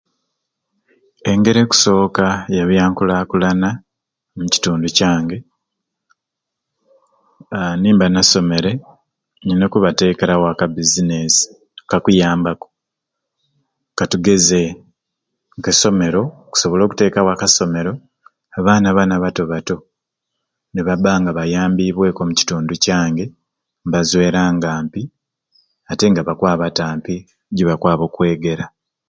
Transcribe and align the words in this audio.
Engeri 1.31 1.59
ekusoka 1.65 2.25
eya 2.51 2.65
byankulakulana 2.69 3.69
omukitundu 4.35 4.87
kyange 4.97 5.37
haa 7.53 7.73
nimba 7.81 8.05
nasomere 8.13 8.71
nina 9.45 9.63
okubatekerawo 9.67 10.45
aka 10.51 10.65
business 10.75 11.33
kakuyambaku 11.89 12.67
katugeze 13.97 14.63
esomero 15.69 16.21
nkusobola 16.47 16.81
okutekawo 16.83 17.29
aka 17.31 17.47
somero 17.55 17.93
abaana 18.59 18.87
bani 18.97 19.13
abato 19.15 19.43
bato 19.51 19.75
nibaba 20.73 21.11
nga 21.19 21.31
bayambibweku 21.37 22.19
omu 22.21 22.33
kitundu 22.39 22.73
kyange 22.83 23.25
nibazweranga 23.81 24.67
ampi 24.79 25.01
ate 25.91 26.05
nga 26.11 26.21
bakwaba 26.27 26.65
ampi 26.89 27.15
gyebakwaba 27.55 28.03
okwegera 28.07 28.65